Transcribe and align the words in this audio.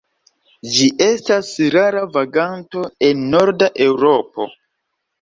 Ĝi 0.75 0.87
estas 1.07 1.51
rara 1.77 2.03
vaganto 2.17 2.89
en 3.11 3.25
Norda 3.37 3.73
Eŭropo. 3.91 4.53